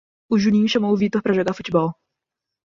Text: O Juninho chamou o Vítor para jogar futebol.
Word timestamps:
O 0.31 0.35
Juninho 0.39 0.67
chamou 0.67 0.91
o 0.93 0.97
Vítor 0.97 1.21
para 1.21 1.31
jogar 1.35 1.53
futebol. 1.53 1.91